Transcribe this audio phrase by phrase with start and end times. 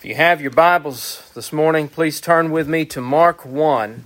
[0.00, 4.02] If you have your Bibles this morning, please turn with me to Mark 1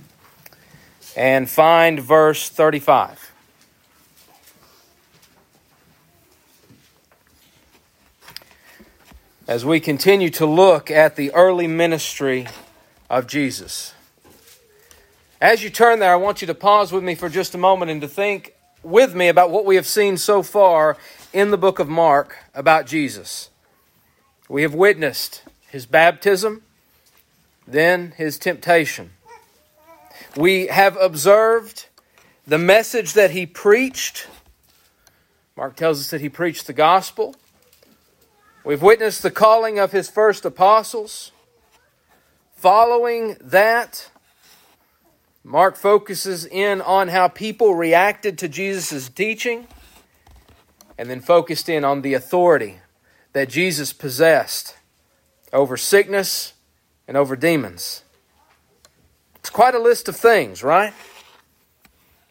[1.15, 3.31] and find verse 35.
[9.47, 12.45] As we continue to look at the early ministry
[13.09, 13.93] of Jesus.
[15.39, 17.89] As you turn there, I want you to pause with me for just a moment
[17.89, 20.97] and to think with me about what we have seen so far
[21.31, 23.49] in the book of Mark about Jesus.
[24.49, 25.41] We have witnessed
[25.75, 26.61] his baptism,
[27.67, 29.11] then his temptation.
[30.37, 31.87] We have observed
[32.47, 34.25] the message that he preached.
[35.57, 37.35] Mark tells us that he preached the gospel.
[38.63, 41.33] We've witnessed the calling of his first apostles.
[42.55, 44.09] Following that,
[45.43, 49.67] Mark focuses in on how people reacted to Jesus' teaching
[50.97, 52.77] and then focused in on the authority
[53.33, 54.77] that Jesus possessed
[55.53, 56.53] over sickness
[57.07, 58.03] and over demons.
[59.35, 60.93] It's quite a list of things, right?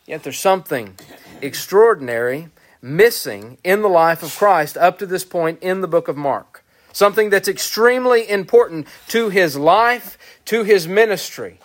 [0.07, 0.97] Yet there's something
[1.41, 2.49] extraordinary
[2.83, 6.65] missing in the life of Christ up to this point in the book of Mark.
[6.93, 11.59] Something that's extremely important to his life, to his ministry.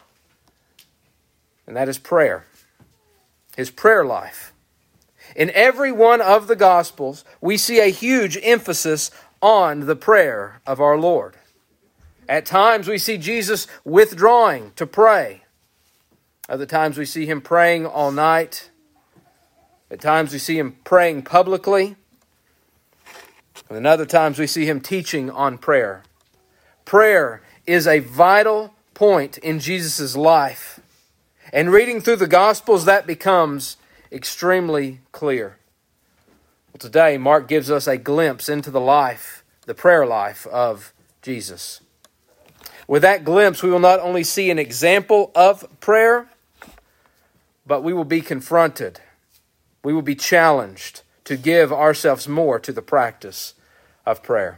[1.67, 2.45] And that is prayer.
[3.55, 4.53] His prayer life.
[5.35, 10.79] In every one of the Gospels, we see a huge emphasis on the prayer of
[10.79, 11.35] our Lord.
[12.29, 15.45] At times we see Jesus withdrawing to pray.
[16.47, 18.69] Other times we see him praying all night.
[19.89, 21.95] At times we see him praying publicly.
[23.67, 26.03] And other times we see him teaching on prayer.
[26.85, 30.79] Prayer is a vital point in Jesus' life.
[31.51, 33.75] And reading through the Gospels, that becomes
[34.11, 35.57] extremely clear.
[36.71, 41.81] Well, today, Mark gives us a glimpse into the life, the prayer life of Jesus.
[42.89, 46.27] With that glimpse, we will not only see an example of prayer,
[47.63, 48.99] but we will be confronted.
[49.83, 53.53] We will be challenged to give ourselves more to the practice
[54.07, 54.57] of prayer.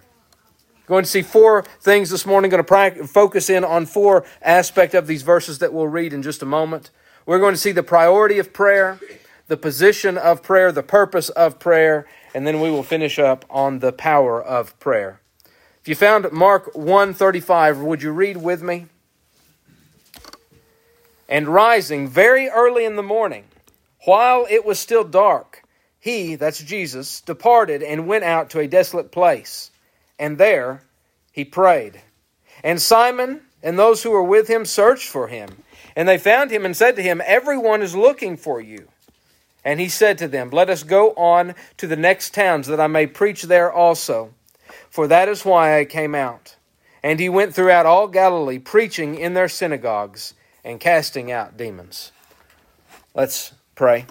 [0.87, 2.49] Going to see four things this morning.
[2.49, 6.41] Going to focus in on four aspects of these verses that we'll read in just
[6.41, 6.89] a moment.
[7.25, 8.97] We're going to see the priority of prayer,
[9.47, 13.79] the position of prayer, the purpose of prayer, and then we will finish up on
[13.79, 15.20] the power of prayer.
[15.81, 18.85] If you found Mark 135, would you read with me?
[21.27, 23.45] And rising very early in the morning,
[24.01, 25.63] while it was still dark,
[25.99, 29.71] he, that's Jesus, departed and went out to a desolate place.
[30.19, 30.83] And there
[31.31, 31.99] he prayed.
[32.63, 35.63] And Simon and those who were with him searched for him.
[35.95, 38.87] And they found him and said to him, Everyone is looking for you.
[39.65, 42.85] And he said to them, Let us go on to the next towns, that I
[42.85, 44.35] may preach there also
[44.91, 46.57] for that is why I came out.
[47.01, 52.11] And he went throughout all Galilee, preaching in their synagogues and casting out demons.
[53.15, 54.05] Let's pray.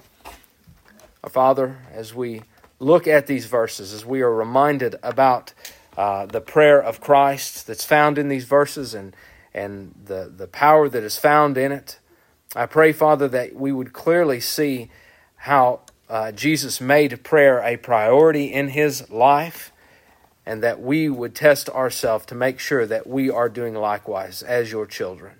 [1.22, 2.42] Our Father, as we
[2.80, 5.52] look at these verses, as we are reminded about
[5.96, 9.14] uh, the prayer of Christ that's found in these verses and,
[9.52, 11.98] and the, the power that is found in it,
[12.56, 14.90] I pray, Father, that we would clearly see
[15.36, 19.72] how uh, Jesus made prayer a priority in his life
[20.50, 24.72] and that we would test ourselves to make sure that we are doing likewise as
[24.72, 25.34] your children.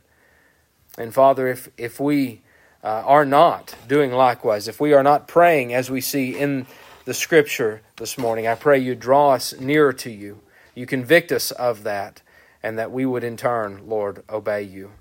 [0.97, 2.43] And Father, if, if we
[2.85, 6.65] uh, are not doing likewise, if we are not praying as we see in
[7.07, 10.43] the scripture this morning, I pray you draw us nearer to you.
[10.77, 12.23] You convict us of that,
[12.63, 14.93] and that we would in turn, Lord, obey you.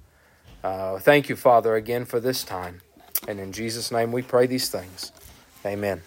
[0.64, 2.82] Uh, thank you, Father, again for this time.
[3.28, 5.12] And in Jesus' name we pray these things.
[5.64, 6.02] Amen.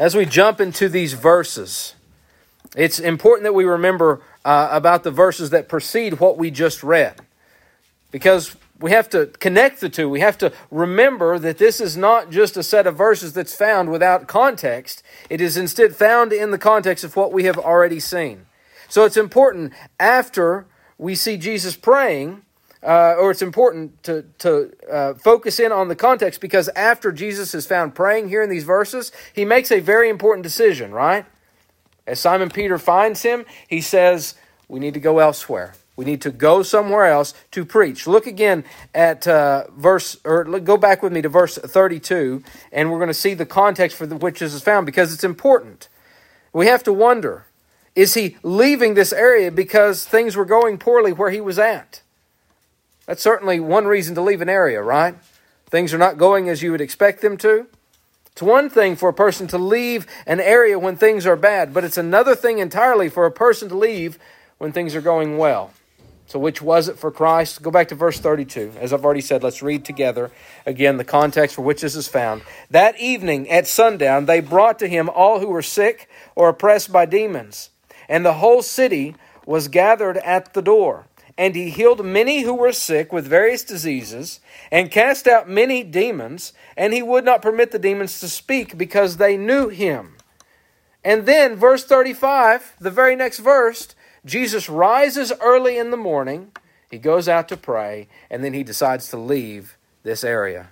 [0.00, 1.94] As we jump into these verses,
[2.76, 7.16] it's important that we remember uh, about the verses that precede what we just read
[8.12, 10.08] because we have to connect the two.
[10.08, 13.90] We have to remember that this is not just a set of verses that's found
[13.90, 18.44] without context, it is instead found in the context of what we have already seen.
[18.88, 20.66] So it's important after
[20.98, 22.42] we see Jesus praying.
[22.82, 27.52] Uh, or it's important to, to uh, focus in on the context because after Jesus
[27.52, 31.24] is found praying here in these verses, he makes a very important decision, right?
[32.06, 34.34] As Simon Peter finds him, he says,
[34.68, 35.74] We need to go elsewhere.
[35.96, 38.06] We need to go somewhere else to preach.
[38.06, 38.64] Look again
[38.94, 43.14] at uh, verse, or go back with me to verse 32, and we're going to
[43.14, 45.88] see the context for the, which this is found because it's important.
[46.52, 47.46] We have to wonder
[47.94, 52.02] is he leaving this area because things were going poorly where he was at?
[53.06, 55.14] That's certainly one reason to leave an area, right?
[55.70, 57.66] Things are not going as you would expect them to.
[58.36, 61.84] It's one thing for a person to leave an area when things are bad, but
[61.84, 64.18] it's another thing entirely for a person to leave
[64.58, 65.70] when things are going well.
[66.26, 67.62] So, which was it for Christ?
[67.62, 68.74] Go back to verse 32.
[68.78, 70.30] As I've already said, let's read together
[70.66, 72.42] again the context for which this is found.
[72.68, 77.06] That evening at sundown, they brought to him all who were sick or oppressed by
[77.06, 77.70] demons,
[78.06, 79.16] and the whole city
[79.46, 81.06] was gathered at the door.
[81.38, 84.40] And he healed many who were sick with various diseases,
[84.70, 89.16] and cast out many demons, and he would not permit the demons to speak because
[89.16, 90.16] they knew him.
[91.04, 93.94] And then, verse 35, the very next verse,
[94.24, 96.52] Jesus rises early in the morning,
[96.90, 100.70] he goes out to pray, and then he decides to leave this area.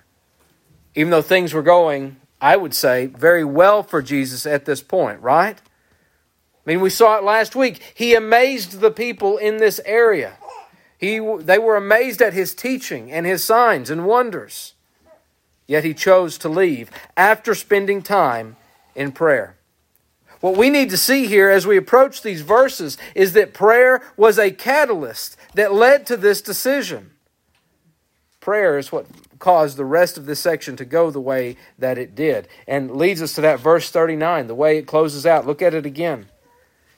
[0.95, 5.21] Even though things were going, I would say, very well for Jesus at this point,
[5.21, 5.57] right?
[5.57, 7.81] I mean, we saw it last week.
[7.93, 10.37] He amazed the people in this area.
[10.97, 14.73] He, they were amazed at his teaching and his signs and wonders.
[15.67, 18.55] Yet he chose to leave after spending time
[18.93, 19.57] in prayer.
[20.41, 24.37] What we need to see here as we approach these verses is that prayer was
[24.37, 27.11] a catalyst that led to this decision.
[28.39, 29.07] Prayer is what
[29.39, 33.21] caused the rest of this section to go the way that it did and leads
[33.21, 35.47] us to that verse 39, the way it closes out.
[35.47, 36.27] Look at it again.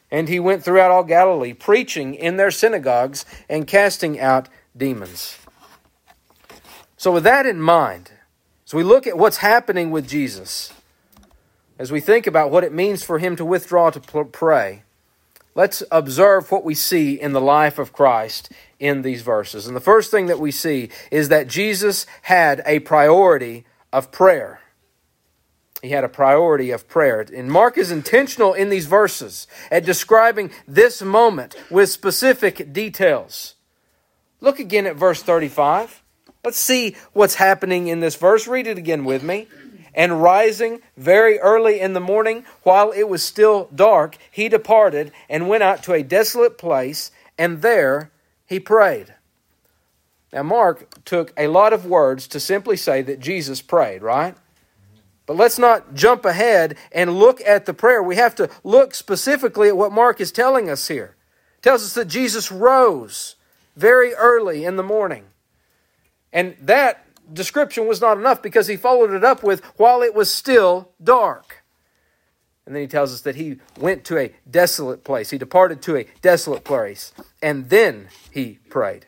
[0.09, 5.38] And he went throughout all Galilee, preaching in their synagogues and casting out demons.
[6.95, 8.12] So, with that in mind,
[8.65, 10.74] as we look at what's happening with Jesus,
[11.77, 14.83] as we think about what it means for him to withdraw to pray,
[15.54, 19.68] let's observe what we see in the life of Christ in these verses.
[19.68, 24.59] And the first thing that we see is that Jesus had a priority of prayer.
[25.81, 27.25] He had a priority of prayer.
[27.33, 33.56] And Mark is intentional in these verses at describing this moment with specific details.
[34.41, 36.03] Look again at verse 35.
[36.44, 38.47] Let's see what's happening in this verse.
[38.47, 39.47] Read it again with me.
[39.94, 45.50] And rising very early in the morning, while it was still dark, he departed and
[45.50, 48.12] went out to a desolate place, and there
[48.45, 49.15] he prayed.
[50.31, 54.35] Now, Mark took a lot of words to simply say that Jesus prayed, right?
[55.27, 58.01] But let's not jump ahead and look at the prayer.
[58.01, 61.15] We have to look specifically at what Mark is telling us here.
[61.57, 63.35] It tells us that Jesus rose
[63.75, 65.25] very early in the morning.
[66.31, 70.33] And that description was not enough because he followed it up with, while it was
[70.33, 71.63] still dark.
[72.65, 75.30] And then he tells us that he went to a desolate place.
[75.30, 77.12] He departed to a desolate place.
[77.41, 79.07] And then he prayed.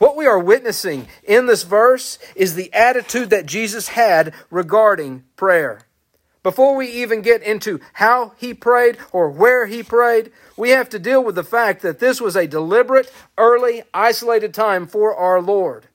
[0.00, 5.82] What we are witnessing in this verse is the attitude that Jesus had regarding prayer.
[6.42, 10.98] Before we even get into how he prayed or where he prayed, we have to
[10.98, 15.86] deal with the fact that this was a deliberate, early, isolated time for our Lord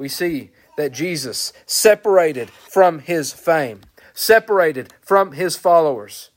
[0.00, 3.82] we see that Jesus separated from his fame,
[4.14, 6.30] separated from his followers,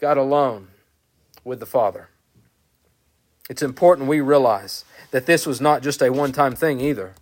[0.00, 0.68] got alone
[1.44, 2.08] with the Father.
[3.48, 7.14] It's important we realize that this was not just a one time thing either,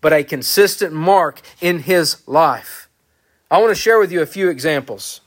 [0.00, 2.88] but a consistent mark in his life.
[3.50, 5.20] I want to share with you a few examples.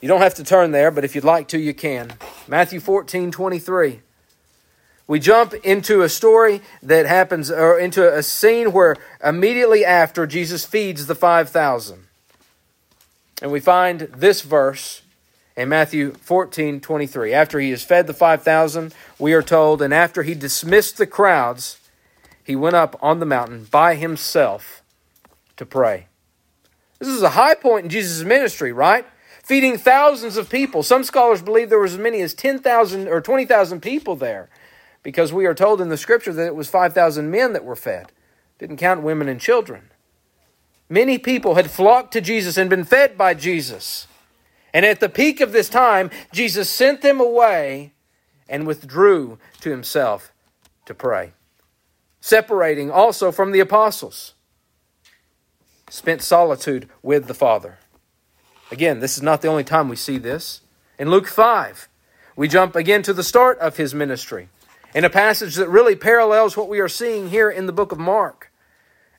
[0.00, 2.12] You don't have to turn there, but if you'd like to, you can.
[2.46, 4.00] Matthew 14 23.
[5.08, 8.94] We jump into a story that happens, or into a scene where
[9.24, 12.04] immediately after Jesus feeds the 5,000.
[13.40, 15.00] And we find this verse
[15.58, 17.34] in Matthew 14 23.
[17.34, 21.80] After he has fed the 5,000, we are told, and after he dismissed the crowds,
[22.44, 24.82] he went up on the mountain by himself
[25.56, 26.06] to pray.
[27.00, 29.04] This is a high point in Jesus' ministry, right?
[29.42, 30.82] Feeding thousands of people.
[30.82, 34.48] Some scholars believe there was as many as 10,000 or 20,000 people there
[35.02, 38.12] because we are told in the scripture that it was 5,000 men that were fed.
[38.58, 39.90] Didn't count women and children.
[40.88, 44.07] Many people had flocked to Jesus and been fed by Jesus.
[44.78, 47.94] And at the peak of this time, Jesus sent them away
[48.48, 50.32] and withdrew to himself
[50.86, 51.32] to pray.
[52.20, 54.34] Separating also from the apostles.
[55.90, 57.78] Spent solitude with the Father.
[58.70, 60.60] Again, this is not the only time we see this.
[60.96, 61.88] In Luke 5,
[62.36, 64.48] we jump again to the start of his ministry
[64.94, 67.98] in a passage that really parallels what we are seeing here in the book of
[67.98, 68.52] Mark.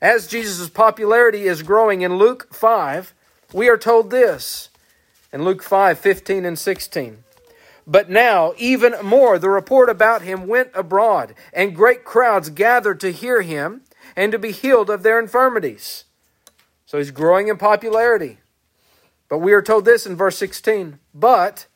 [0.00, 3.12] As Jesus' popularity is growing in Luke 5,
[3.52, 4.69] we are told this
[5.32, 7.24] in Luke 5 15 and 16.
[7.86, 13.10] But now, even more, the report about him went abroad, and great crowds gathered to
[13.10, 13.82] hear him
[14.14, 16.04] and to be healed of their infirmities.
[16.86, 18.38] So he's growing in popularity.
[19.28, 21.66] But we are told this in verse 16 But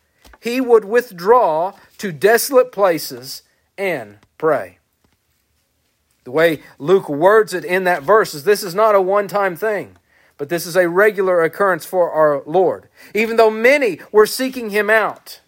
[0.40, 3.42] he would withdraw to desolate places
[3.78, 4.78] and pray.
[6.24, 9.56] The way Luke words it in that verse is this is not a one time
[9.56, 9.96] thing,
[10.36, 12.88] but this is a regular occurrence for our Lord.
[13.14, 15.40] Even though many were seeking him out,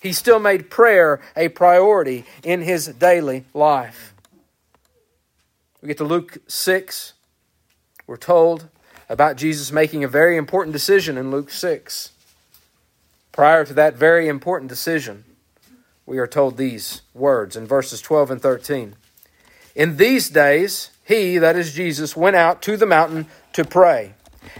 [0.00, 4.14] He still made prayer a priority in his daily life.
[5.82, 7.14] We get to Luke 6.
[8.06, 8.68] We're told
[9.08, 12.12] about Jesus making a very important decision in Luke 6.
[13.32, 15.24] Prior to that very important decision,
[16.06, 18.94] we are told these words in verses 12 and 13.
[19.74, 24.14] In these days, he, that is Jesus, went out to the mountain to pray.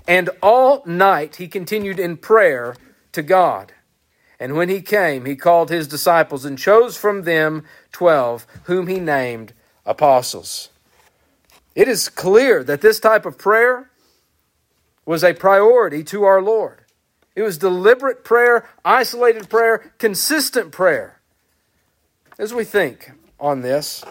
[0.07, 2.77] And all night he continued in prayer
[3.13, 3.73] to God.
[4.41, 9.01] And when he came, he called his disciples and chose from them twelve, whom he
[9.01, 9.53] named
[9.85, 10.71] apostles.
[11.75, 13.91] It is clear that this type of prayer
[15.05, 16.85] was a priority to our Lord.
[17.35, 21.21] It was deliberate prayer, isolated prayer, consistent prayer.
[22.39, 24.05] As we think on this,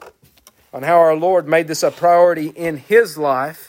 [0.74, 3.67] on how our Lord made this a priority in His life,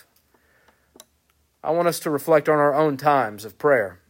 [1.62, 4.00] I want us to reflect on our own times of prayer.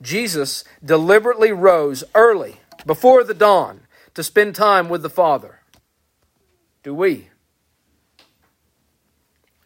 [0.00, 3.80] Jesus deliberately rose early, before the dawn,
[4.14, 5.60] to spend time with the Father.
[6.82, 7.28] Do we?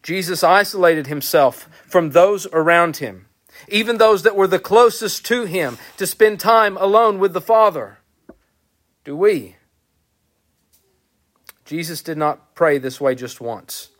[0.03, 3.27] Jesus isolated himself from those around him,
[3.69, 7.99] even those that were the closest to him, to spend time alone with the Father.
[9.05, 9.57] Do we?
[11.65, 13.91] Jesus did not pray this way just once,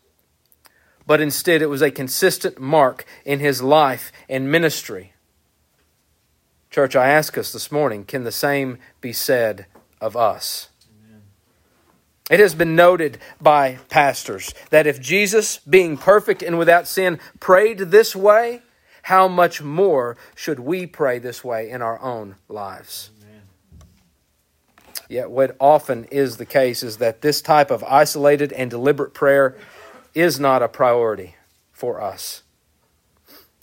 [1.05, 5.13] but instead it was a consistent mark in his life and ministry.
[6.69, 9.67] Church, I ask us this morning can the same be said
[10.01, 10.69] of us?
[12.31, 17.77] It has been noted by pastors that if Jesus, being perfect and without sin, prayed
[17.77, 18.61] this way,
[19.03, 23.11] how much more should we pray this way in our own lives?
[25.09, 29.55] Yet, what often is the case is that this type of isolated and deliberate prayer
[30.13, 31.35] is not a priority
[31.71, 32.43] for us.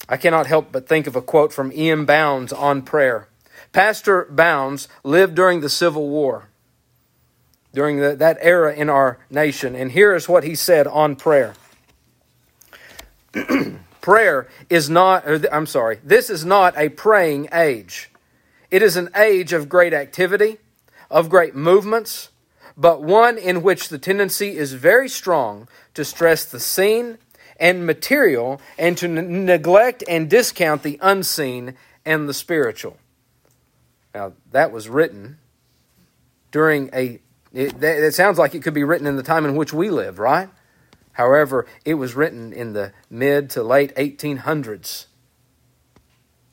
[0.09, 2.05] I cannot help but think of a quote from E.M.
[2.05, 3.29] Bounds on prayer.
[3.73, 6.49] Pastor Bounds lived during the Civil War,
[7.73, 11.55] during the, that era in our nation, and here is what he said on prayer.
[14.01, 18.11] prayer is not, I'm sorry, this is not a praying age.
[18.71, 20.59] It is an age of great activity
[21.11, 22.31] of great movements,
[22.77, 27.19] but one in which the tendency is very strong to stress the seen
[27.59, 31.75] and material and to n- neglect and discount the unseen
[32.05, 32.97] and the spiritual.
[34.15, 35.39] Now, that was written
[36.51, 37.21] during a,
[37.53, 40.19] it, it sounds like it could be written in the time in which we live,
[40.19, 40.49] right?
[41.13, 45.07] However, it was written in the mid to late 1800s.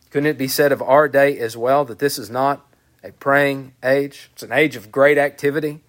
[0.09, 2.65] Couldn't it be said of our day as well that this is not
[3.03, 4.29] a praying age.
[4.33, 5.81] It's an age of great activity.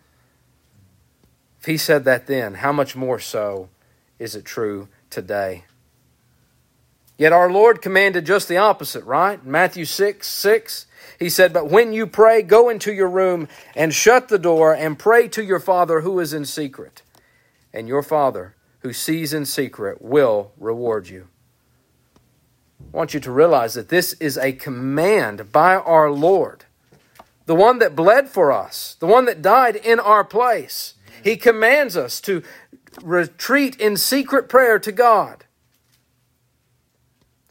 [1.68, 3.68] He said that then, how much more so
[4.18, 5.66] is it true today?
[7.18, 9.44] Yet our Lord commanded just the opposite, right?
[9.44, 10.86] Matthew 6 6,
[11.18, 14.98] he said, But when you pray, go into your room and shut the door and
[14.98, 17.02] pray to your Father who is in secret.
[17.70, 21.28] And your Father who sees in secret will reward you.
[22.80, 26.64] I want you to realize that this is a command by our Lord
[27.48, 30.94] the one that bled for us, the one that died in our place.
[31.22, 32.42] He commands us to
[33.02, 35.44] retreat in secret prayer to God.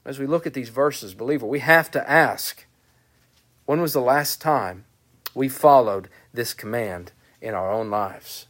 [0.06, 2.66] As we look at these verses, believer, we have to ask
[3.66, 4.86] when was the last time
[5.34, 8.48] we followed this command in our own lives?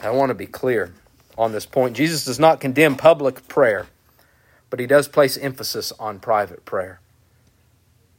[0.00, 0.92] I want to be clear
[1.38, 1.96] on this point.
[1.96, 3.86] Jesus does not condemn public prayer,
[4.68, 7.00] but he does place emphasis on private prayer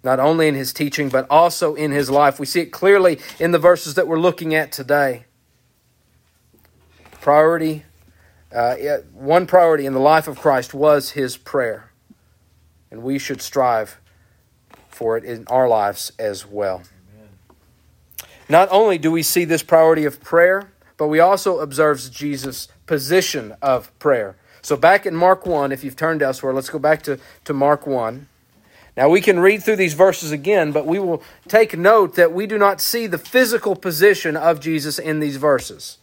[0.06, 2.40] not only in his teaching, but also in his life.
[2.40, 5.26] We see it clearly in the verses that we're looking at today.
[7.22, 7.86] Priority,
[8.56, 8.76] uh,
[9.14, 11.90] one priority in the life of Christ was his prayer.
[12.92, 14.00] And we should strive
[14.90, 16.84] for it in our lives as well.
[17.16, 17.30] Amen.
[18.48, 23.56] Not only do we see this priority of prayer, but we also observe Jesus' position
[23.60, 24.36] of prayer.
[24.62, 27.88] So back in Mark 1, if you've turned elsewhere, let's go back to, to Mark
[27.88, 28.28] 1.
[28.98, 32.48] Now, we can read through these verses again, but we will take note that we
[32.48, 35.98] do not see the physical position of Jesus in these verses.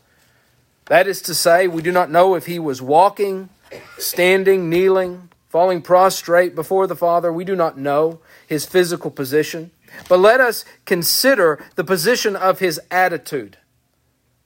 [0.86, 3.48] That is to say, we do not know if he was walking,
[3.96, 7.32] standing, kneeling, falling prostrate before the Father.
[7.32, 9.70] We do not know his physical position.
[10.08, 13.56] But let us consider the position of his attitude.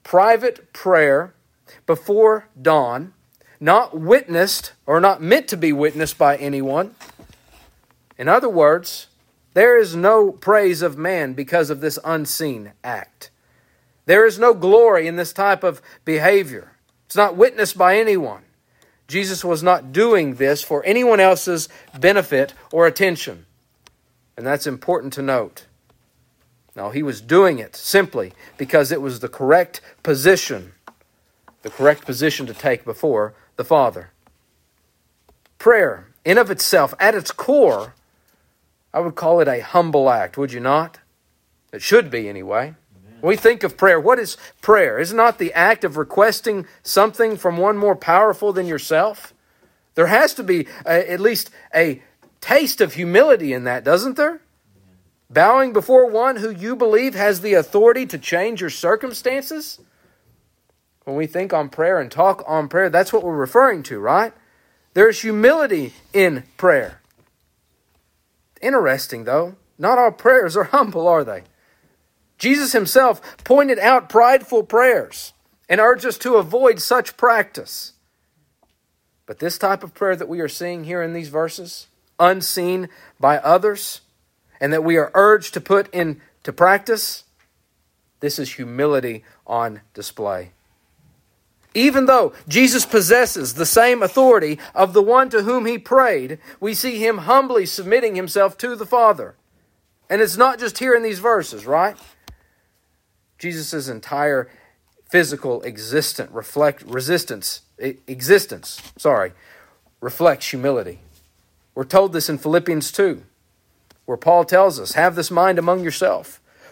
[0.03, 1.33] Private prayer
[1.85, 3.13] before dawn,
[3.59, 6.95] not witnessed or not meant to be witnessed by anyone
[8.17, 9.07] in other words,
[9.53, 13.31] there is no praise of man because of this unseen act.
[14.05, 16.73] There is no glory in this type of behavior.
[17.05, 18.43] It's not witnessed by anyone.
[19.07, 23.45] Jesus was not doing this for anyone else's benefit or attention.
[24.35, 25.65] And that's important to note.
[26.75, 30.73] No, he was doing it simply because it was the correct position,
[31.63, 34.11] the correct position to take before the Father.
[35.57, 37.95] Prayer, in of itself, at its core,
[38.97, 40.97] I would call it a humble act, would you not?
[41.71, 42.73] It should be, anyway.
[43.19, 44.97] When we think of prayer, what is prayer?
[44.97, 49.35] Is not the act of requesting something from one more powerful than yourself?
[49.93, 52.01] There has to be a, at least a
[52.41, 54.41] taste of humility in that, doesn't there?
[55.29, 59.79] Bowing before one who you believe has the authority to change your circumstances?
[61.03, 64.33] When we think on prayer and talk on prayer, that's what we're referring to, right?
[64.95, 66.96] There's humility in prayer.
[68.61, 71.43] Interesting, though, not all prayers are humble, are they?
[72.37, 75.33] Jesus himself pointed out prideful prayers
[75.67, 77.93] and urged us to avoid such practice.
[79.25, 81.87] But this type of prayer that we are seeing here in these verses,
[82.19, 84.01] unseen by others,
[84.61, 87.25] and that we are urged to put into practice,
[88.19, 90.51] this is humility on display.
[91.77, 96.73] Even though Jesus possesses the same authority of the one to whom he prayed, we
[96.73, 99.35] see him humbly submitting himself to the Father.
[100.09, 101.95] And it's not just here in these verses, right?
[103.37, 104.49] Jesus' entire
[105.07, 109.33] physical existence reflect resistance existence, sorry,
[110.01, 110.99] reflects humility.
[111.75, 113.21] We're told this in Philippians 2,
[114.05, 116.41] where Paul tells us, Have this mind among yourself,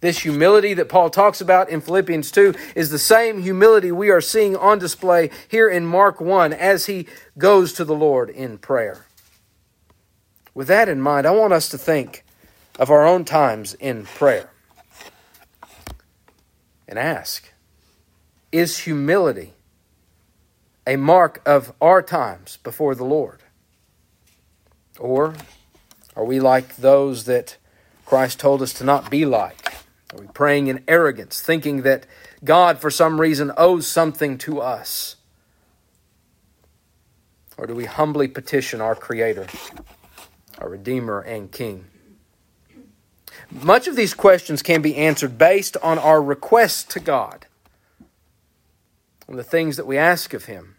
[0.00, 4.22] This humility that Paul talks about in Philippians 2 is the same humility we are
[4.22, 9.04] seeing on display here in Mark 1 as he goes to the Lord in prayer.
[10.54, 12.24] With that in mind, I want us to think
[12.78, 14.50] of our own times in prayer
[16.88, 17.52] and ask
[18.50, 19.52] Is humility
[20.86, 23.42] a mark of our times before the Lord?
[24.98, 25.34] Or
[26.16, 27.58] are we like those that
[28.06, 29.59] Christ told us to not be like?
[30.12, 32.06] Are we praying in arrogance, thinking that
[32.42, 35.16] God, for some reason, owes something to us?
[37.56, 39.46] Or do we humbly petition our Creator,
[40.58, 41.84] our Redeemer and King?
[43.50, 47.46] Much of these questions can be answered based on our request to God,
[49.28, 50.76] and the things that we ask of Him.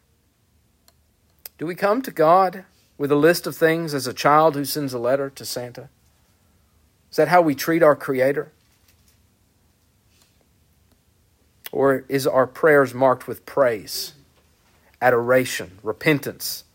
[1.58, 2.66] Do we come to God
[2.98, 5.90] with a list of things as a child who sends a letter to Santa?
[7.10, 8.52] Is that how we treat our Creator?
[11.72, 14.14] Or is our prayers marked with praise,
[15.02, 16.66] adoration, repentance,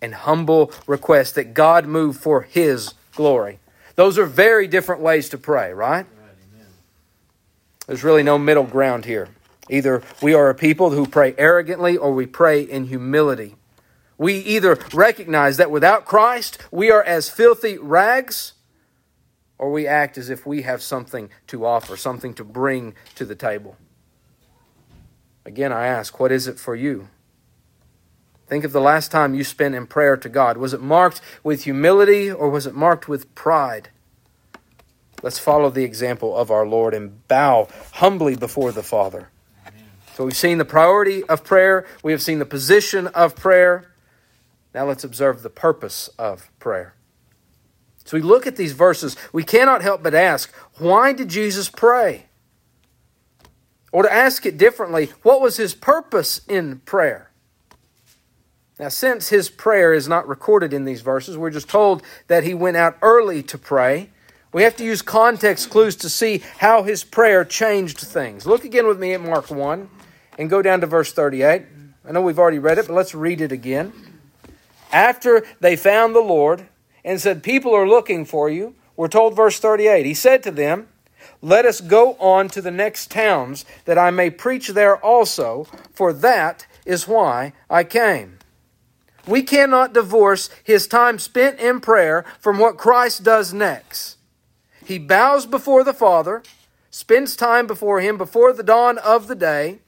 [0.00, 3.60] and humble request that God move for His glory?
[3.94, 6.06] Those are very different ways to pray, right?
[7.86, 9.28] There's really no middle ground here.
[9.68, 13.54] Either we are a people who pray arrogantly or we pray in humility.
[14.18, 18.54] We either recognize that without Christ we are as filthy rags,
[19.58, 23.34] or we act as if we have something to offer, something to bring to the
[23.34, 23.76] table.
[25.44, 27.08] Again, I ask, what is it for you?
[28.46, 30.56] Think of the last time you spent in prayer to God.
[30.56, 33.88] Was it marked with humility or was it marked with pride?
[35.22, 39.30] Let's follow the example of our Lord and bow humbly before the Father.
[40.14, 43.92] So we've seen the priority of prayer, we have seen the position of prayer.
[44.74, 46.94] Now let's observe the purpose of prayer.
[48.04, 52.26] So we look at these verses, we cannot help but ask, why did Jesus pray?
[53.92, 57.30] Or to ask it differently, what was his purpose in prayer?
[58.80, 62.54] Now, since his prayer is not recorded in these verses, we're just told that he
[62.54, 64.08] went out early to pray.
[64.52, 68.46] We have to use context clues to see how his prayer changed things.
[68.46, 69.88] Look again with me at Mark 1
[70.38, 71.62] and go down to verse 38.
[72.04, 73.92] I know we've already read it, but let's read it again.
[74.90, 76.66] After they found the Lord
[77.04, 80.88] and said, People are looking for you, we're told, verse 38, he said to them,
[81.40, 86.12] Let us go on to the next towns, that I may preach there also, for
[86.12, 88.38] that is why I came.
[89.26, 94.16] We cannot divorce his time spent in prayer from what Christ does next.
[94.84, 96.42] He bows before the Father,
[96.90, 99.78] spends time before him before the dawn of the day,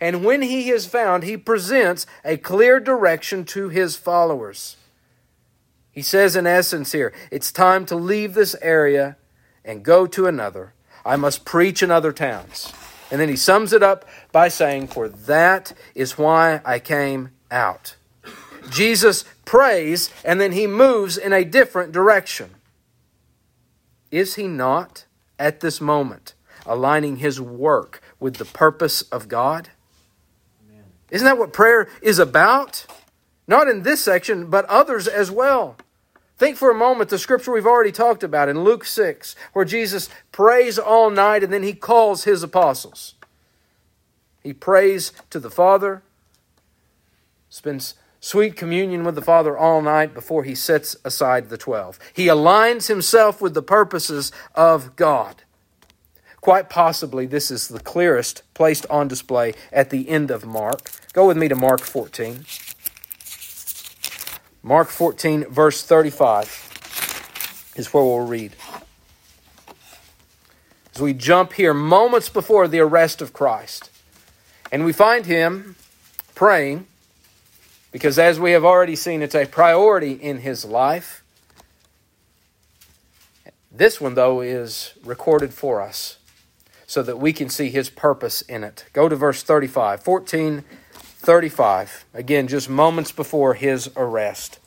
[0.00, 4.76] and when he is found, he presents a clear direction to his followers.
[5.90, 9.16] He says, in essence, here, it's time to leave this area
[9.64, 10.74] and go to another.
[11.04, 12.72] I must preach in other towns.
[13.10, 17.96] And then he sums it up by saying, For that is why I came out.
[18.70, 22.50] Jesus prays and then he moves in a different direction.
[24.10, 25.04] Is he not,
[25.38, 26.34] at this moment,
[26.64, 29.70] aligning his work with the purpose of God?
[30.68, 30.84] Amen.
[31.10, 32.86] Isn't that what prayer is about?
[33.46, 35.76] Not in this section, but others as well.
[36.42, 40.10] Think for a moment the scripture we've already talked about in Luke 6, where Jesus
[40.32, 43.14] prays all night and then he calls his apostles.
[44.42, 46.02] He prays to the Father,
[47.48, 51.96] spends sweet communion with the Father all night before he sets aside the twelve.
[52.12, 55.44] He aligns himself with the purposes of God.
[56.40, 60.90] Quite possibly, this is the clearest placed on display at the end of Mark.
[61.12, 62.44] Go with me to Mark 14.
[64.64, 68.52] Mark 14, verse 35 is where we'll read.
[70.94, 73.90] As we jump here moments before the arrest of Christ,
[74.70, 75.74] and we find him
[76.36, 76.86] praying,
[77.90, 81.24] because as we have already seen, it's a priority in his life.
[83.70, 86.18] This one, though, is recorded for us
[86.86, 88.84] so that we can see his purpose in it.
[88.92, 90.02] Go to verse 35.
[90.04, 90.64] 14
[91.22, 94.58] 35, again, just moments before his arrest.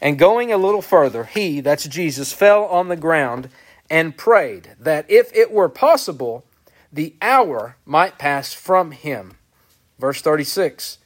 [0.00, 3.48] And going a little further, he, that's Jesus, fell on the ground
[3.88, 6.44] and prayed that if it were possible,
[6.92, 9.36] the hour might pass from him.
[9.98, 10.98] Verse 36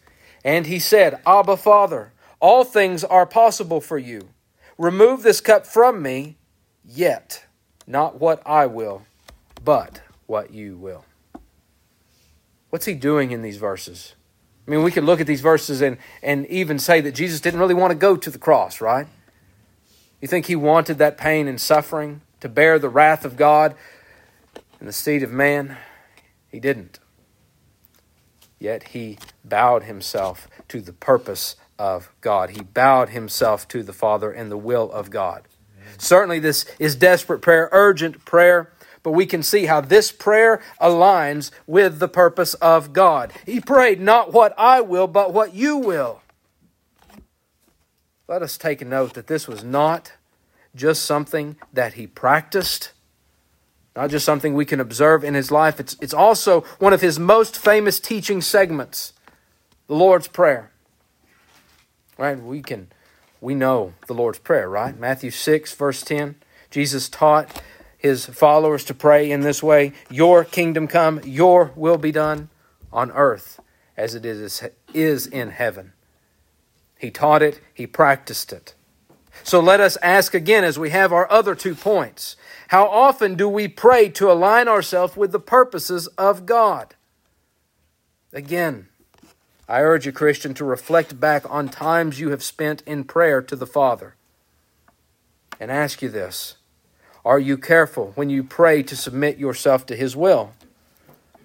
[0.45, 4.29] And he said, Abba, Father, all things are possible for you.
[4.77, 6.37] Remove this cup from me,
[6.85, 7.45] yet
[7.87, 9.03] not what I will,
[9.65, 11.05] but what you will.
[12.71, 14.15] What's he doing in these verses?
[14.67, 17.61] I mean, we could look at these verses and, and even say that Jesus didn't
[17.61, 19.07] really want to go to the cross, right?
[20.21, 23.75] You think he wanted that pain and suffering to bear the wrath of God
[24.79, 25.79] and the seed of man?
[26.51, 26.99] He didn't.
[28.59, 32.51] Yet he bowed himself to the purpose of God.
[32.51, 35.45] He bowed himself to the Father and the will of God.
[35.97, 38.73] Certainly, this is desperate prayer, urgent prayer
[39.09, 43.33] but we can see how this prayer aligns with the purpose of God.
[43.47, 46.21] He prayed, Not what I will, but what you will.
[48.27, 50.13] Let us take note that this was not
[50.75, 52.93] just something that he practiced,
[53.97, 55.81] not just something we can observe in his life.
[55.81, 59.15] It's, it's also one of his most famous teaching segments,
[59.87, 60.71] the Lord's Prayer.
[62.19, 62.39] Right?
[62.39, 62.89] We can
[63.41, 64.99] we know the Lord's Prayer, right?
[64.99, 66.35] Matthew 6, verse 10.
[66.71, 67.63] Jesus taught
[67.99, 72.49] his followers to pray in this way Your kingdom come, your will be done
[72.93, 73.61] on earth
[73.99, 74.63] as it is,
[74.95, 75.93] is in heaven.
[76.99, 78.75] He taught it, he practiced it.
[79.43, 82.37] So let us ask again as we have our other two points
[82.69, 86.95] How often do we pray to align ourselves with the purposes of God?
[88.33, 88.89] Again,
[89.69, 93.57] I urge you, Christian, to reflect back on times you have spent in prayer to
[93.57, 94.15] the Father
[95.61, 96.57] and ask you this
[97.29, 100.55] are you careful when you pray to submit yourself to His will?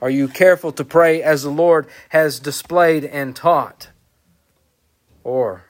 [0.01, 3.89] Are you careful to pray as the Lord has displayed and taught?
[5.25, 5.65] Or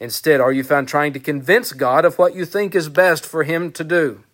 [0.00, 3.44] instead, are you found trying to convince God of what you think is best for
[3.44, 4.24] Him to do?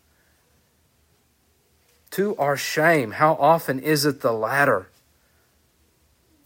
[2.13, 4.89] To our shame, how often is it the latter?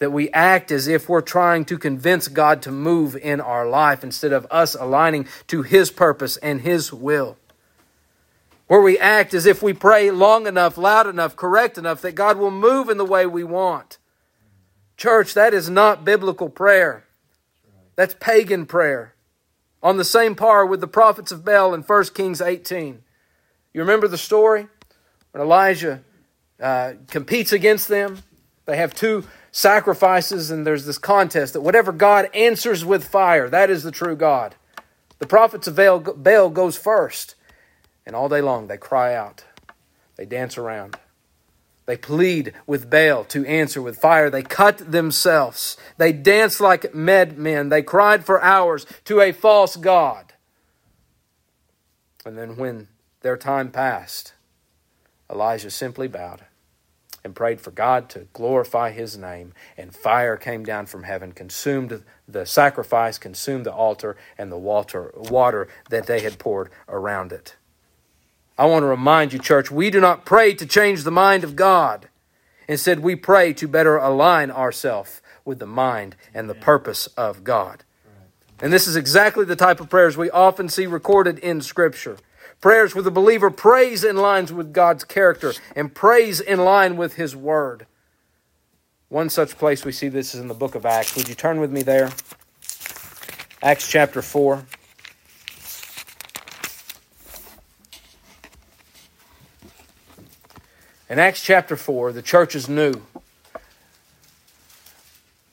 [0.01, 4.03] That we act as if we're trying to convince God to move in our life
[4.03, 7.37] instead of us aligning to His purpose and His will
[8.73, 12.39] where we act as if we pray long enough, loud enough, correct enough that God
[12.39, 13.99] will move in the way we want.
[14.97, 17.05] Church, that is not biblical prayer.
[17.97, 19.15] That's pagan prayer.
[19.83, 23.03] On the same par with the prophets of Baal in 1 Kings 18.
[23.75, 24.69] You remember the story?
[25.33, 26.03] When Elijah
[26.59, 28.23] uh, competes against them,
[28.65, 33.69] they have two sacrifices, and there's this contest that whatever God answers with fire, that
[33.69, 34.55] is the true God.
[35.19, 37.35] The prophets of Baal, Baal goes first.
[38.07, 39.45] And all day long they cry out,
[40.17, 40.97] they dance around.
[41.85, 44.31] They plead with Baal to answer with fire.
[44.31, 45.77] They cut themselves.
[45.99, 47.71] They dance like madmen.
[47.71, 50.33] They cried for hours to a false God.
[52.25, 52.87] And then, when
[53.23, 54.35] their time passed,
[55.29, 56.43] Elijah simply bowed
[57.25, 59.53] and prayed for God to glorify his name.
[59.77, 65.13] And fire came down from heaven, consumed the sacrifice, consumed the altar, and the water,
[65.17, 67.57] water that they had poured around it.
[68.63, 71.57] I want to remind you, church, we do not pray to change the mind of
[71.57, 72.09] God.
[72.69, 77.83] Instead, we pray to better align ourselves with the mind and the purpose of God.
[78.61, 82.19] And this is exactly the type of prayers we often see recorded in Scripture.
[82.61, 87.15] Prayers where the believer prays in lines with God's character and prays in line with
[87.15, 87.87] His Word.
[89.09, 91.17] One such place we see this is in the book of Acts.
[91.17, 92.13] Would you turn with me there?
[93.61, 94.65] Acts chapter 4.
[101.13, 102.95] In Acts chapter 4, the church is new.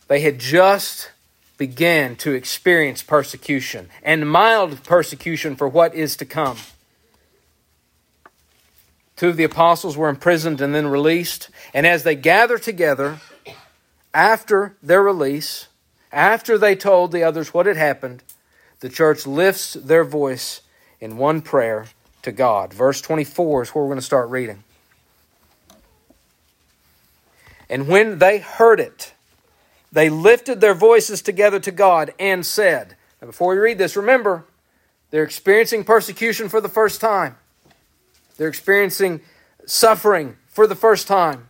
[0.07, 1.11] They had just
[1.57, 6.55] began to experience persecution and mild persecution for what is to come.
[9.17, 11.49] Two of the apostles were imprisoned and then released.
[11.73, 13.19] And as they gather together
[14.13, 15.67] after their release,
[16.09, 18.23] after they told the others what had happened,
[18.79, 20.61] the church lifts their voice
[21.01, 21.87] in one prayer
[22.21, 22.73] to God.
[22.73, 24.63] Verse 24 is where we're going to start reading.
[27.69, 29.13] And when they heard it,
[29.91, 34.45] they lifted their voices together to God and said, now before we read this, remember,
[35.11, 37.37] they're experiencing persecution for the first time.
[38.37, 39.21] They're experiencing
[39.65, 41.49] suffering for the first time,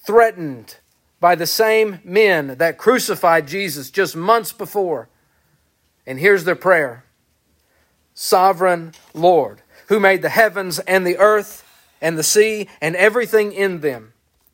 [0.00, 0.76] threatened
[1.20, 5.08] by the same men that crucified Jesus just months before.
[6.06, 7.04] And here's their prayer
[8.14, 11.64] Sovereign Lord, who made the heavens and the earth
[12.00, 14.13] and the sea and everything in them,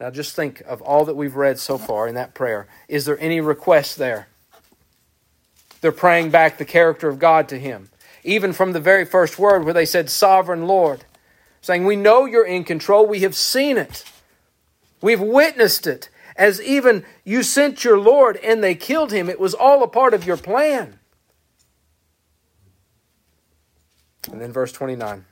[0.00, 2.68] Now just think of all that we've read so far in that prayer.
[2.88, 4.28] Is there any request there?
[5.80, 7.90] They're praying back the character of God to Him.
[8.24, 11.04] Even from the very first word where they said, Sovereign Lord,
[11.60, 13.06] saying, We know you're in control.
[13.06, 14.04] We have seen it.
[15.00, 16.08] We've witnessed it.
[16.36, 20.14] As even you sent your Lord and they killed him, it was all a part
[20.14, 21.00] of your plan.
[24.30, 25.24] And then verse 29.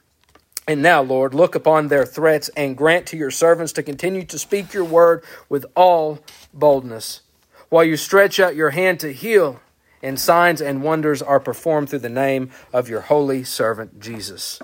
[0.68, 4.38] And now, Lord, look upon their threats and grant to your servants to continue to
[4.38, 6.18] speak your word with all
[6.52, 7.20] boldness,
[7.68, 9.60] while you stretch out your hand to heal,
[10.02, 14.60] and signs and wonders are performed through the name of your holy servant Jesus.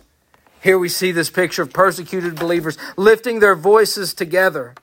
[0.61, 4.75] Here we see this picture of persecuted believers lifting their voices together.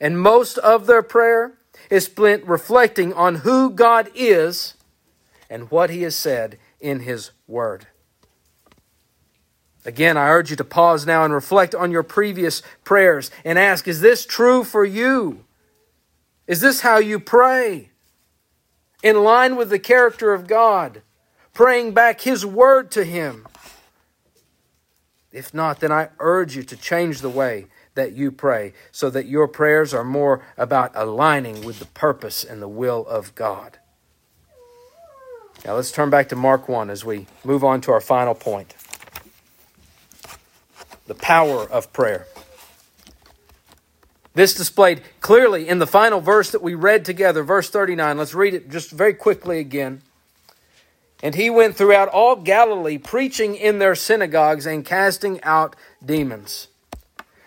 [0.00, 1.54] And most of their prayer
[1.88, 4.74] is spent reflecting on who God is
[5.48, 7.86] and what he has said in his word.
[9.84, 13.86] Again, I urge you to pause now and reflect on your previous prayers and ask
[13.86, 15.44] Is this true for you?
[16.46, 17.90] Is this how you pray?
[19.02, 21.02] In line with the character of God,
[21.52, 23.46] praying back His word to Him.
[25.30, 29.26] If not, then I urge you to change the way that you pray so that
[29.26, 33.78] your prayers are more about aligning with the purpose and the will of God.
[35.64, 38.74] Now let's turn back to Mark 1 as we move on to our final point
[41.06, 42.26] the power of prayer.
[44.34, 48.18] This displayed clearly in the final verse that we read together, verse 39.
[48.18, 50.02] Let's read it just very quickly again.
[51.22, 56.68] And he went throughout all Galilee, preaching in their synagogues and casting out demons.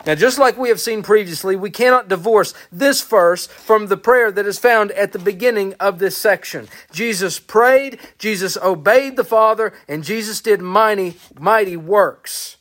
[0.06, 4.32] Now, just like we have seen previously, we cannot divorce this verse from the prayer
[4.32, 6.68] that is found at the beginning of this section.
[6.90, 12.57] Jesus prayed, Jesus obeyed the Father, and Jesus did mighty, mighty works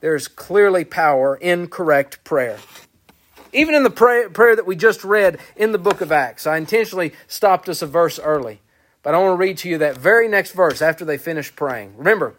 [0.00, 2.58] there's clearly power in correct prayer.
[3.52, 6.56] Even in the prayer, prayer that we just read in the book of Acts, I
[6.56, 8.60] intentionally stopped us a verse early,
[9.02, 11.96] but I want to read to you that very next verse after they finished praying.
[11.96, 12.34] Remember,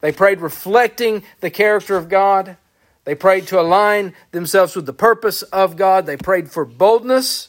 [0.00, 2.56] they prayed reflecting the character of God.
[3.04, 6.06] They prayed to align themselves with the purpose of God.
[6.06, 7.48] They prayed for boldness.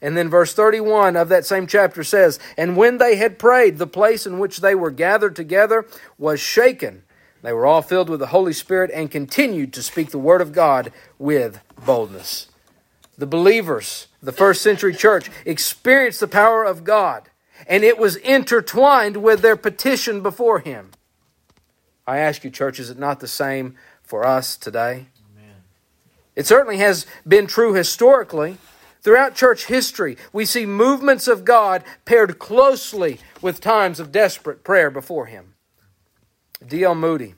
[0.00, 3.86] And then verse 31 of that same chapter says, And when they had prayed, the
[3.86, 5.86] place in which they were gathered together
[6.18, 7.04] was shaken
[7.42, 10.52] they were all filled with the Holy Spirit and continued to speak the word of
[10.52, 12.48] God with boldness.
[13.18, 17.28] The believers, the first century church, experienced the power of God,
[17.66, 20.92] and it was intertwined with their petition before Him.
[22.06, 25.06] I ask you, church, is it not the same for us today?
[25.32, 25.56] Amen.
[26.36, 28.58] It certainly has been true historically.
[29.02, 34.90] Throughout church history, we see movements of God paired closely with times of desperate prayer
[34.90, 35.51] before Him.
[36.68, 36.94] D.L.
[36.94, 37.34] Moody,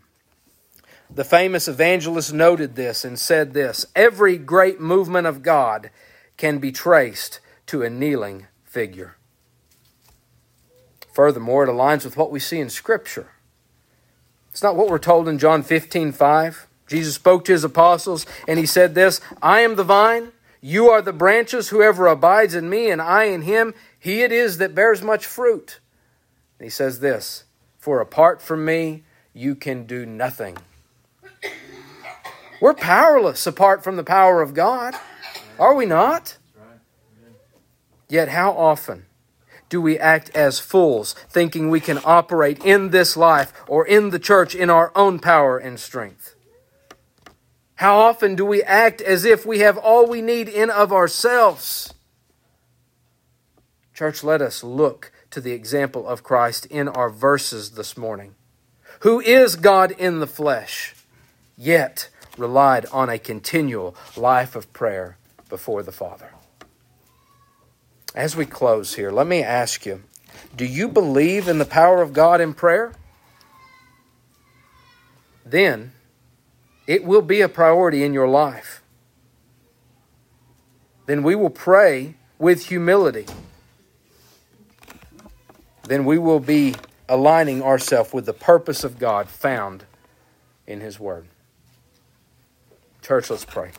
[1.11, 5.91] the famous evangelist, noted this and said this Every great movement of God
[6.37, 9.17] can be traced to a kneeling figure.
[11.13, 13.29] Furthermore, it aligns with what we see in Scripture.
[14.51, 16.67] It's not what we're told in John 15 5.
[16.87, 21.03] Jesus spoke to his apostles and he said this I am the vine, you are
[21.03, 21.69] the branches.
[21.69, 25.79] Whoever abides in me and I in him, he it is that bears much fruit.
[26.59, 27.45] And he says this
[27.79, 30.57] For apart from me, you can do nothing.
[32.61, 34.95] We're powerless apart from the power of God,
[35.59, 36.39] are we not?
[38.09, 39.07] Yet, how often
[39.69, 44.19] do we act as fools, thinking we can operate in this life or in the
[44.19, 46.37] church in our own power and strength?
[47.77, 51.93] How often do we act as if we have all we need in of ourselves?
[53.93, 58.37] Church, let us look to the example of Christ in our verses this morning,
[59.01, 60.95] who is God in the flesh,
[61.57, 65.17] yet relied on a continual life of prayer
[65.49, 66.31] before the Father.
[68.15, 70.03] As we close here, let me ask you
[70.57, 72.93] do you believe in the power of God in prayer?
[75.45, 75.93] Then
[76.87, 78.83] it will be a priority in your life.
[81.07, 83.27] Then we will pray with humility.
[85.83, 86.75] Then we will be
[87.09, 89.85] aligning ourselves with the purpose of God found
[90.67, 91.27] in His Word.
[93.03, 93.71] Church, let's pray.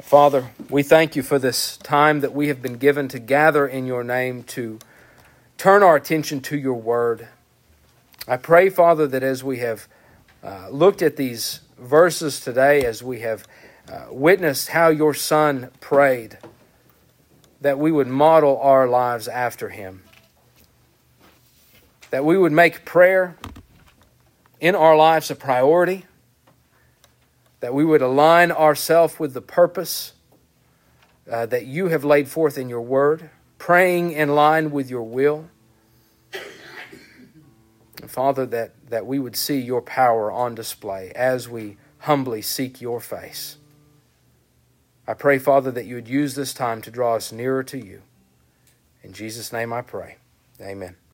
[0.00, 3.86] Father, we thank you for this time that we have been given to gather in
[3.86, 4.78] your name to
[5.58, 7.26] turn our attention to your word.
[8.28, 9.88] I pray, Father, that as we have
[10.44, 13.48] uh, looked at these verses today, as we have
[13.90, 16.38] uh, witnessed how your Son prayed,
[17.60, 20.02] that we would model our lives after him.
[22.10, 23.36] That we would make prayer
[24.60, 26.04] in our lives a priority
[27.60, 30.12] that we would align ourselves with the purpose
[31.30, 35.48] uh, that you have laid forth in your word, praying in line with your will.
[38.00, 42.80] And Father, that, that we would see your power on display as we humbly seek
[42.80, 43.56] your face.
[45.08, 48.02] I pray, Father, that you would use this time to draw us nearer to you.
[49.02, 50.16] In Jesus' name I pray.
[50.60, 50.96] Amen.